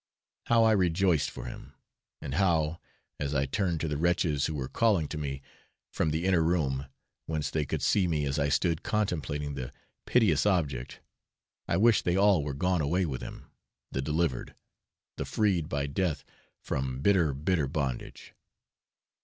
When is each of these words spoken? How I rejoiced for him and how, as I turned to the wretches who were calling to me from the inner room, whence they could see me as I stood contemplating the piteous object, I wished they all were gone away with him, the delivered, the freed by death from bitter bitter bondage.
How 0.47 0.63
I 0.63 0.71
rejoiced 0.71 1.29
for 1.29 1.45
him 1.45 1.73
and 2.23 2.33
how, 2.33 2.79
as 3.19 3.35
I 3.35 3.45
turned 3.45 3.79
to 3.81 3.87
the 3.87 3.97
wretches 3.97 4.47
who 4.47 4.55
were 4.55 4.67
calling 4.67 5.07
to 5.09 5.17
me 5.19 5.43
from 5.93 6.09
the 6.09 6.25
inner 6.25 6.41
room, 6.41 6.87
whence 7.27 7.51
they 7.51 7.67
could 7.67 7.83
see 7.83 8.07
me 8.07 8.25
as 8.25 8.39
I 8.39 8.49
stood 8.49 8.81
contemplating 8.81 9.53
the 9.53 9.71
piteous 10.07 10.47
object, 10.47 11.01
I 11.67 11.77
wished 11.77 12.03
they 12.03 12.17
all 12.17 12.43
were 12.43 12.55
gone 12.55 12.81
away 12.81 13.05
with 13.05 13.21
him, 13.21 13.45
the 13.91 14.01
delivered, 14.01 14.55
the 15.17 15.25
freed 15.25 15.69
by 15.69 15.85
death 15.85 16.23
from 16.63 17.01
bitter 17.03 17.35
bitter 17.35 17.67
bondage. 17.67 18.33